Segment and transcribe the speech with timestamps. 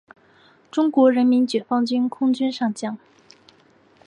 [0.71, 2.97] 中国人民解放军空军上将。